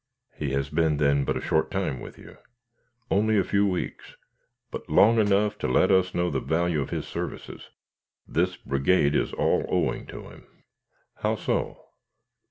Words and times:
"He 0.33 0.53
has 0.53 0.69
been 0.71 0.97
then 0.97 1.25
but 1.25 1.37
a 1.37 1.41
short 1.41 1.69
time 1.69 1.99
with 1.99 2.17
you." 2.17 2.39
"Only 3.11 3.37
a 3.37 3.43
few 3.43 3.67
weeks 3.67 4.15
but 4.71 4.89
long 4.89 5.19
enough 5.19 5.59
to 5.59 5.67
let 5.67 5.91
us 5.91 6.15
know 6.15 6.31
the 6.31 6.39
value 6.39 6.81
of 6.81 6.89
his 6.89 7.07
services. 7.07 7.69
This 8.27 8.57
brigade 8.57 9.13
is 9.13 9.31
all 9.31 9.63
owing 9.69 10.07
to 10.07 10.23
him." 10.23 10.47
"How 11.17 11.35
so?" 11.35 11.85